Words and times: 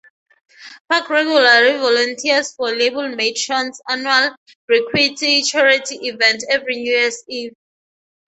Park 0.89 1.11
regularly 1.11 1.77
volunteers 1.77 2.55
for 2.55 2.71
label-mate 2.71 3.37
Sean's 3.37 3.79
annual 3.87 4.35
briquette 4.67 5.45
charity 5.45 5.97
event 6.07 6.43
every 6.49 6.77
New 6.77 6.91
Year's 6.91 7.23
Eve. 7.27 7.53